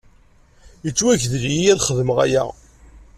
[0.85, 2.43] Yettwagdel-iyi ad xedmeɣ aya.